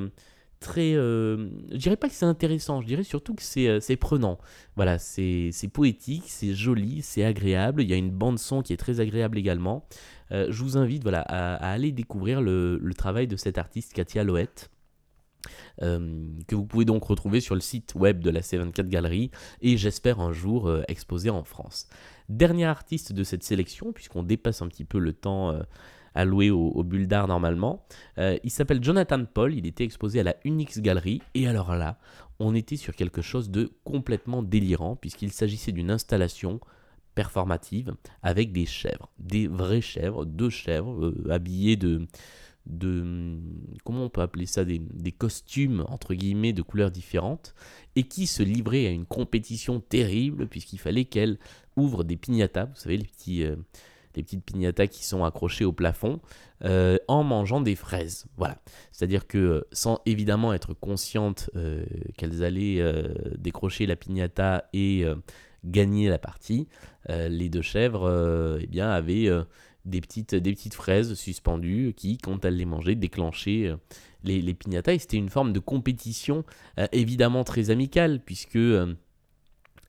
très. 0.59 0.93
Euh, 0.93 1.49
je 1.71 1.77
dirais 1.77 1.97
pas 1.97 2.07
que 2.07 2.13
c'est 2.13 2.25
intéressant, 2.25 2.81
je 2.81 2.87
dirais 2.87 3.03
surtout 3.03 3.33
que 3.33 3.43
c'est 3.43 3.67
euh, 3.67 3.95
prenant. 3.99 4.37
Voilà, 4.75 4.97
c'est 4.99 5.51
poétique, 5.73 6.25
c'est 6.27 6.53
joli, 6.53 7.01
c'est 7.01 7.23
agréable. 7.23 7.81
Il 7.81 7.89
y 7.89 7.93
a 7.93 7.97
une 7.97 8.11
bande-son 8.11 8.61
qui 8.61 8.73
est 8.73 8.77
très 8.77 8.99
agréable 8.99 9.37
également. 9.37 9.85
Euh, 10.31 10.47
je 10.49 10.63
vous 10.63 10.77
invite 10.77 11.03
voilà, 11.03 11.21
à, 11.21 11.71
aller 11.71 11.91
découvrir 11.91 12.41
le, 12.41 12.79
travail 12.97 13.27
de 13.27 13.35
cette 13.35 13.57
artiste 13.57 13.93
Katia 13.93 14.23
Loët. 14.23 14.69
que 15.79 16.55
vous 16.55 16.65
pouvez 16.65 16.85
donc 16.85 17.03
retrouver 17.03 17.39
sur 17.39 17.55
le 17.55 17.61
site 17.61 17.95
web 17.95 18.19
de 18.19 18.29
la 18.29 18.41
C24 18.41 18.89
Galerie 18.89 19.31
et 19.61 19.77
j'espère 19.77 20.19
un 20.19 20.33
jour 20.33 20.71
exposer 20.87 21.29
en 21.29 21.43
France. 21.43 21.87
Dernier 22.27 22.65
artiste 22.65 23.13
de 23.13 23.23
cette 23.23 23.43
sélection, 23.43 23.93
puisqu'on 23.93 24.23
dépasse 24.23 24.61
un 24.61 24.67
petit 24.67 24.85
peu 24.85 24.99
le 24.99 25.13
temps 25.13 25.57
alloué 26.15 26.49
au, 26.51 26.69
au 26.69 26.83
d'art 26.83 27.27
normalement. 27.27 27.85
Euh, 28.17 28.37
il 28.43 28.51
s'appelle 28.51 28.83
Jonathan 28.83 29.23
Paul, 29.25 29.53
il 29.53 29.65
était 29.65 29.83
exposé 29.83 30.19
à 30.19 30.23
la 30.23 30.35
Unix 30.43 30.79
Gallery, 30.79 31.21
et 31.33 31.47
alors 31.47 31.75
là, 31.75 31.97
on 32.39 32.55
était 32.55 32.77
sur 32.77 32.95
quelque 32.95 33.21
chose 33.21 33.49
de 33.49 33.71
complètement 33.83 34.43
délirant, 34.43 34.95
puisqu'il 34.95 35.31
s'agissait 35.31 35.71
d'une 35.71 35.91
installation 35.91 36.59
performative 37.15 37.95
avec 38.21 38.51
des 38.51 38.65
chèvres, 38.65 39.09
des 39.19 39.47
vraies 39.47 39.81
chèvres, 39.81 40.25
deux 40.25 40.49
chèvres 40.49 41.05
euh, 41.05 41.27
habillées 41.29 41.75
de, 41.75 42.07
comment 43.83 44.05
on 44.05 44.09
peut 44.09 44.21
appeler 44.21 44.45
ça 44.45 44.63
des, 44.63 44.79
des, 44.79 45.11
costumes 45.11 45.85
entre 45.89 46.13
guillemets 46.13 46.53
de 46.53 46.61
couleurs 46.61 46.91
différentes 46.91 47.55
et 47.95 48.03
qui 48.03 48.27
se 48.27 48.43
livraient 48.43 48.85
à 48.85 48.91
une 48.91 49.05
compétition 49.05 49.79
terrible 49.79 50.47
puisqu'il 50.47 50.77
fallait 50.77 51.05
qu'elles 51.05 51.39
ouvrent 51.75 52.03
des 52.03 52.15
piñatas, 52.15 52.65
vous 52.65 52.75
savez 52.75 52.97
les 52.97 53.07
petits 53.07 53.43
euh, 53.43 53.55
les 54.15 54.23
petites 54.23 54.43
pignatas 54.43 54.87
qui 54.87 55.05
sont 55.05 55.23
accrochées 55.23 55.65
au 55.65 55.71
plafond, 55.71 56.19
euh, 56.65 56.97
en 57.07 57.23
mangeant 57.23 57.61
des 57.61 57.75
fraises. 57.75 58.25
Voilà. 58.37 58.57
C'est-à-dire 58.91 59.27
que 59.27 59.37
euh, 59.37 59.67
sans 59.71 60.01
évidemment 60.05 60.53
être 60.53 60.73
conscientes 60.73 61.49
euh, 61.55 61.85
qu'elles 62.17 62.43
allaient 62.43 62.83
décrocher 63.37 63.85
la 63.85 63.95
pignata 63.95 64.69
et 64.73 65.05
gagner 65.65 66.09
la 66.09 66.17
partie, 66.17 66.67
les 67.07 67.49
deux 67.49 67.61
chèvres 67.61 68.57
eh 68.61 68.67
bien, 68.67 68.89
avaient 68.89 69.29
des, 69.85 70.01
petites, 70.01 70.35
des 70.35 70.51
petites 70.53 70.73
fraises 70.73 71.13
suspendues 71.13 71.93
qui, 71.95 72.17
quand 72.17 72.45
elles 72.45 72.55
les 72.55 72.65
mangeaient, 72.65 72.95
déclenchaient 72.95 73.73
les, 74.23 74.41
les 74.41 74.53
pignatas. 74.53 74.93
Et 74.93 74.99
c'était 74.99 75.17
une 75.17 75.29
forme 75.29 75.53
de 75.53 75.59
compétition 75.59 76.43
évidemment 76.91 77.43
très 77.43 77.69
amicale, 77.69 78.21
puisque 78.23 78.59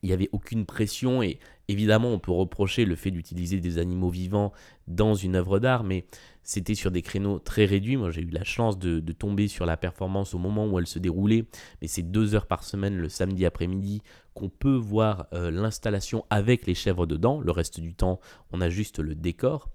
il 0.02 0.08
n'y 0.08 0.12
avait 0.12 0.28
aucune 0.32 0.66
pression 0.66 1.22
et, 1.22 1.38
Évidemment, 1.70 2.08
on 2.08 2.18
peut 2.18 2.32
reprocher 2.32 2.84
le 2.84 2.96
fait 2.96 3.12
d'utiliser 3.12 3.60
des 3.60 3.78
animaux 3.78 4.10
vivants 4.10 4.52
dans 4.88 5.14
une 5.14 5.36
œuvre 5.36 5.60
d'art, 5.60 5.84
mais 5.84 6.04
c'était 6.42 6.74
sur 6.74 6.90
des 6.90 7.00
créneaux 7.00 7.38
très 7.38 7.64
réduits. 7.64 7.96
Moi, 7.96 8.10
j'ai 8.10 8.22
eu 8.22 8.30
la 8.30 8.42
chance 8.42 8.76
de, 8.76 8.98
tomber 9.12 9.46
sur 9.46 9.66
la 9.66 9.76
performance 9.76 10.34
au 10.34 10.38
moment 10.38 10.66
où 10.66 10.80
elle 10.80 10.88
se 10.88 10.98
déroulait, 10.98 11.44
mais 11.80 11.86
c'est 11.86 12.02
deux 12.02 12.34
heures 12.34 12.46
par 12.46 12.64
semaine 12.64 12.96
le 12.96 13.08
samedi 13.08 13.46
après-midi 13.46 14.02
qu'on 14.34 14.48
peut 14.48 14.74
voir 14.74 15.28
euh, 15.32 15.52
l'installation 15.52 16.24
avec 16.28 16.66
les 16.66 16.74
chèvres 16.74 17.06
dedans. 17.06 17.40
Le 17.40 17.52
reste 17.52 17.78
du 17.78 17.94
temps, 17.94 18.18
on 18.50 18.60
a 18.60 18.68
juste 18.68 18.98
le 18.98 19.14
décor. 19.14 19.68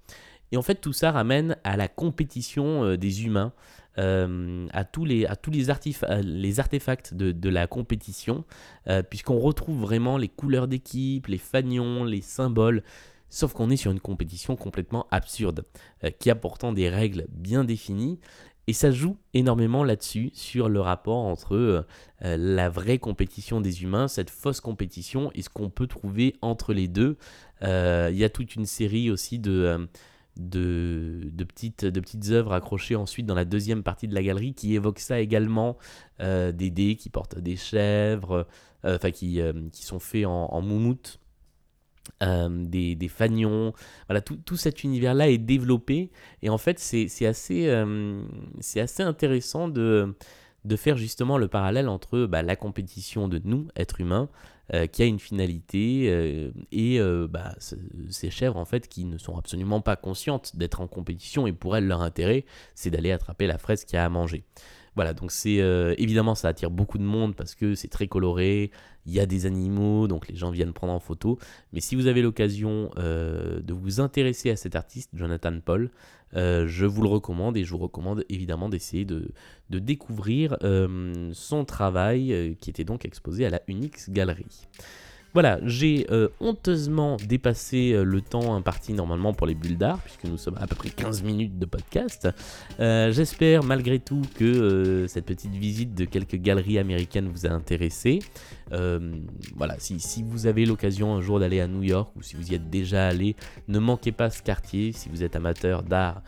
Et 0.52 0.56
en 0.56 0.62
fait, 0.62 0.76
tout 0.76 0.92
ça 0.92 1.10
ramène 1.10 1.56
à 1.64 1.76
la 1.76 1.88
compétition 1.88 2.84
euh, 2.84 2.96
des 2.96 3.24
humains, 3.24 3.52
euh, 3.98 4.66
à 4.72 4.84
tous 4.84 5.04
les, 5.04 5.26
à 5.26 5.36
tous 5.36 5.50
les, 5.50 5.66
les 6.22 6.60
artefacts 6.60 7.14
de, 7.14 7.48
la 7.48 7.66
compétition, 7.66 8.44
euh, 8.88 9.02
puisqu'on 9.02 9.38
retrouve 9.38 9.80
vraiment 9.80 10.18
les 10.18 10.28
couleurs 10.28 10.68
d'équipe, 10.68 11.26
les 11.26 11.38
fanions, 11.38 12.04
les 12.04 12.20
symboles. 12.20 12.82
Sauf 13.28 13.54
qu'on 13.54 13.70
est 13.70 13.76
sur 13.76 13.90
une 13.90 14.00
compétition 14.00 14.54
complètement 14.54 15.08
absurde, 15.10 15.64
qui 16.20 16.30
a 16.30 16.36
pourtant 16.36 16.72
des 16.72 16.88
règles 16.88 17.26
bien 17.30 17.64
définies. 17.64 18.20
Et 18.68 18.72
ça 18.72 18.92
joue 18.92 19.16
énormément 19.34 19.82
là-dessus, 19.82 20.30
sur 20.32 20.68
le 20.68 20.80
rapport 20.80 21.24
entre 21.24 21.84
la 22.20 22.68
vraie 22.68 22.98
compétition 22.98 23.60
des 23.60 23.82
humains, 23.82 24.06
cette 24.06 24.30
fausse 24.30 24.60
compétition, 24.60 25.32
et 25.34 25.42
ce 25.42 25.48
qu'on 25.48 25.70
peut 25.70 25.88
trouver 25.88 26.36
entre 26.40 26.72
les 26.72 26.86
deux. 26.86 27.16
Il 27.62 28.16
y 28.16 28.24
a 28.24 28.30
toute 28.30 28.54
une 28.54 28.66
série 28.66 29.10
aussi 29.10 29.40
de 29.40 29.88
de, 30.36 31.30
petites, 31.44 31.84
de 31.84 32.00
petites 32.00 32.30
œuvres 32.30 32.52
accrochées 32.52 32.96
ensuite 32.96 33.26
dans 33.26 33.34
la 33.34 33.44
deuxième 33.44 33.82
partie 33.82 34.08
de 34.08 34.14
la 34.14 34.22
galerie 34.22 34.54
qui 34.54 34.74
évoquent 34.74 34.98
ça 35.00 35.20
également, 35.20 35.76
euh, 36.20 36.52
des 36.52 36.70
dés 36.70 36.96
qui 36.96 37.10
portent 37.10 37.38
des 37.38 37.56
chèvres, 37.56 38.46
euh, 38.84 38.96
enfin 38.96 39.10
qui, 39.10 39.40
euh, 39.40 39.52
qui 39.72 39.84
sont 39.84 39.98
faits 39.98 40.26
en, 40.26 40.52
en 40.52 40.60
moumoute. 40.62 41.20
des, 42.20 42.94
des 42.94 43.08
fanions, 43.08 43.72
voilà, 44.08 44.20
tout, 44.20 44.36
tout 44.36 44.56
cet 44.56 44.84
univers-là 44.84 45.28
est 45.28 45.38
développé 45.38 46.10
et 46.42 46.50
en 46.50 46.58
fait 46.58 46.78
c'est 46.78 47.26
assez, 47.26 47.84
c'est 48.60 48.80
assez 48.80 49.02
intéressant 49.02 49.68
de, 49.68 50.14
de 50.66 50.76
faire 50.76 50.96
justement 50.96 51.38
le 51.38 51.48
parallèle 51.48 51.88
entre 51.88 52.26
bah, 52.26 52.42
la 52.42 52.56
compétition 52.56 53.28
de 53.28 53.40
nous, 53.44 53.68
êtres 53.76 54.00
humains, 54.00 54.28
euh, 54.74 54.88
qui 54.88 55.02
a 55.02 55.06
une 55.06 55.20
finalité 55.20 56.08
euh, 56.08 56.50
et 56.72 56.98
euh, 56.98 57.28
bah, 57.30 57.54
ces 58.10 58.30
chèvres 58.30 58.56
en 58.56 58.64
fait 58.64 58.88
qui 58.88 59.04
ne 59.04 59.16
sont 59.16 59.38
absolument 59.38 59.80
pas 59.80 59.94
conscientes 59.94 60.56
d'être 60.56 60.80
en 60.80 60.88
compétition 60.88 61.46
et 61.46 61.52
pour 61.52 61.76
elles 61.76 61.86
leur 61.86 62.02
intérêt 62.02 62.44
c'est 62.74 62.90
d'aller 62.90 63.12
attraper 63.12 63.46
la 63.46 63.58
fraise 63.58 63.84
qui 63.84 63.96
a 63.96 64.04
à 64.04 64.08
manger. 64.08 64.42
Voilà, 64.96 65.12
donc 65.12 65.30
c'est 65.30 65.56
évidemment 65.98 66.34
ça 66.34 66.48
attire 66.48 66.70
beaucoup 66.70 66.98
de 66.98 67.04
monde 67.04 67.36
parce 67.36 67.54
que 67.54 67.74
c'est 67.74 67.88
très 67.88 68.08
coloré, 68.08 68.70
il 69.04 69.12
y 69.12 69.20
a 69.20 69.26
des 69.26 69.46
animaux, 69.46 70.08
donc 70.08 70.26
les 70.26 70.34
gens 70.34 70.50
viennent 70.50 70.72
prendre 70.72 70.94
en 70.94 71.00
photo. 71.00 71.38
Mais 71.72 71.80
si 71.80 71.94
vous 71.94 72.06
avez 72.06 72.22
l'occasion 72.22 72.90
de 72.96 73.72
vous 73.74 74.00
intéresser 74.00 74.50
à 74.50 74.56
cet 74.56 74.74
artiste, 74.74 75.10
Jonathan 75.12 75.60
Paul, 75.62 75.90
euh, 76.34 76.66
je 76.66 76.86
vous 76.86 77.02
le 77.02 77.08
recommande 77.08 77.56
et 77.56 77.64
je 77.64 77.70
vous 77.70 77.78
recommande 77.78 78.24
évidemment 78.28 78.68
d'essayer 78.68 79.04
de, 79.04 79.32
découvrir 79.70 80.56
euh, 80.62 81.30
son 81.32 81.64
travail 81.64 82.32
euh, 82.32 82.54
qui 82.60 82.70
était 82.70 82.84
donc 82.84 83.04
exposé 83.04 83.46
à 83.46 83.50
la 83.50 83.60
Unix 83.68 84.10
Galerie. 84.10 84.66
Voilà, 85.36 85.58
j'ai 85.64 86.06
euh, 86.12 86.28
honteusement 86.40 87.18
dépassé 87.18 87.92
euh, 87.92 88.04
le 88.04 88.22
temps 88.22 88.56
imparti 88.56 88.94
normalement 88.94 89.34
pour 89.34 89.46
les 89.46 89.54
bulles 89.54 89.76
d'art, 89.76 89.98
puisque 89.98 90.24
nous 90.24 90.38
sommes 90.38 90.56
à 90.58 90.66
peu 90.66 90.74
près 90.74 90.88
15 90.88 91.22
minutes 91.24 91.58
de 91.58 91.66
podcast. 91.66 92.26
Euh, 92.80 93.12
j'espère 93.12 93.62
malgré 93.62 93.98
tout 93.98 94.22
que 94.38 95.04
cette 95.10 95.26
petite 95.26 95.52
visite 95.52 95.92
de 95.92 96.06
quelques 96.06 96.36
galeries 96.36 96.78
américaines 96.78 97.28
vous 97.28 97.44
a 97.44 97.50
intéressé. 97.50 98.20
voilà, 98.70 99.76
si, 99.78 100.22
vous 100.22 100.46
avez 100.46 100.64
l'occasion 100.64 101.14
un 101.14 101.20
jour 101.20 101.38
d'aller 101.38 101.60
à 101.60 101.66
New 101.66 101.82
York 101.82 102.10
ou 102.16 102.22
si 102.22 102.34
vous 102.34 102.50
y 102.50 102.54
êtes 102.54 102.70
déjà 102.70 103.06
allé, 103.06 103.36
ne 103.68 103.78
manquez 103.78 104.12
pas 104.12 104.30
ce 104.30 104.42
quartier. 104.42 104.92
Si 104.92 105.10
vous 105.10 105.22
êtes 105.22 105.36
amateur 105.36 105.82
d'art, 105.82 106.22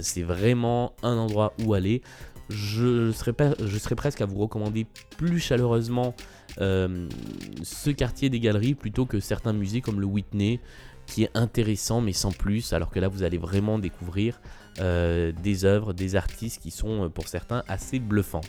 c'est 0.00 0.22
vraiment 0.22 0.94
un 1.02 1.18
endroit 1.18 1.52
où 1.62 1.74
aller 1.74 2.00
je 2.48 3.12
serais, 3.12 3.32
presque 3.32 4.20
à 4.20 4.26
vous 4.26 4.38
recommander 4.38 4.86
plus 5.16 5.38
chaleureusement 5.38 6.14
ce 6.58 7.90
quartier 7.90 8.30
des 8.30 8.40
galeries 8.40 8.74
plutôt 8.74 9.06
que 9.06 9.20
certains 9.20 9.52
musées 9.52 9.80
comme 9.80 10.00
le 10.00 10.06
Whitney 10.06 10.60
qui 11.06 11.24
est 11.24 11.30
intéressant 11.34 12.00
mais 12.00 12.12
sans 12.12 12.32
plus 12.32 12.72
alors 12.72 12.90
que 12.90 12.98
là 12.98 13.08
vous 13.08 13.22
allez 13.22 13.38
vraiment 13.38 13.78
découvrir 13.78 14.40
euh, 14.80 15.32
des 15.42 15.64
œuvres, 15.64 15.92
des 15.92 16.16
artistes 16.16 16.62
qui 16.62 16.70
sont 16.70 17.04
euh, 17.04 17.08
pour 17.08 17.28
certains 17.28 17.62
assez 17.68 17.98
bluffants. 17.98 18.40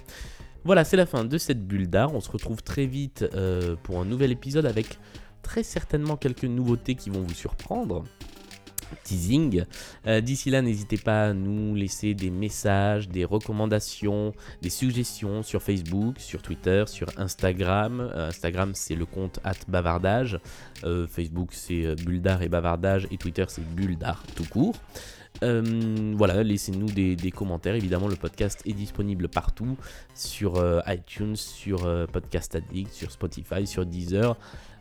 Voilà, 0.64 0.84
c'est 0.84 0.98
la 0.98 1.06
fin 1.06 1.26
de 1.26 1.38
cette 1.38 1.68
bulle 1.68 1.88
d'art. 1.88 2.16
On 2.16 2.22
se 2.22 2.32
retrouve 2.32 2.64
très 2.64 2.88
vite 2.88 3.24
pour 3.84 4.00
un 4.00 4.06
nouvel 4.06 4.32
épisode 4.32 4.66
avec 4.66 4.98
très 5.44 5.62
certainement 5.62 6.18
quelques 6.18 6.46
nouveautés 6.46 6.96
qui 6.96 7.12
vont 7.12 7.22
vous 7.22 7.36
surprendre 7.36 8.04
teasing. 9.04 9.66
Euh, 10.08 10.22
d'ici 10.22 10.50
là, 10.50 10.62
n'hésitez 10.62 10.98
pas 10.98 11.28
à 11.28 11.34
nous 11.34 11.76
laisser 11.76 12.14
des 12.14 12.30
messages, 12.30 13.10
des 13.10 13.26
recommandations, 13.26 14.34
des 14.62 14.70
suggestions 14.70 15.44
sur 15.44 15.62
Facebook, 15.62 16.20
sur 16.20 16.42
Twitter, 16.42 16.84
sur 16.88 17.08
Instagram. 17.18 18.00
Euh, 18.00 18.30
Instagram, 18.30 18.72
c'est 18.74 18.96
le 18.96 19.06
compte 19.06 19.40
bavardage. 19.68 20.40
Euh, 20.84 21.08
Facebook, 21.08 21.50
c'est 21.52 21.96
Bulldar 22.04 22.42
et 22.42 22.50
Bavardage. 22.50 23.08
Et 23.12 23.18
Twitter, 23.18 23.46
c'est 23.48 23.66
Bulldar 23.76 24.24
tout 24.36 24.46
court. 24.46 24.76
voilà, 25.42 26.44
laissez-nous 26.44 26.88
des, 26.88 27.32
commentaires. 27.32 27.76
Évidemment, 27.76 28.08
le 28.08 28.16
podcast 28.16 28.62
est 28.66 28.74
disponible 28.74 29.28
partout 29.28 29.78
sur 30.14 30.64
iTunes, 30.88 31.36
sur 31.36 32.08
Podcast 32.08 32.56
Addict, 32.56 32.92
sur 32.92 33.12
Spotify, 33.12 33.68
sur 33.68 33.86
Deezer. 33.86 34.38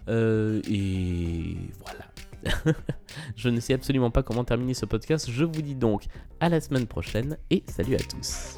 et 0.09 1.57
voilà. 1.85 2.05
je 3.37 3.49
ne 3.49 3.61
sais 3.61 3.75
absolument 3.75 4.11
pas 4.11 4.23
comment 4.23 4.45
terminer 4.45 4.75
ce 4.75 4.87
podcast. 4.87 5.31
Je 5.31 5.45
vous 5.45 5.63
dis 5.63 5.75
donc 5.75 6.05
à 6.41 6.49
la 6.49 6.61
semaine 6.61 6.87
prochaine 6.87 7.39
et 7.51 7.63
salut 7.69 7.95
à 7.95 7.99
tous. 7.99 8.57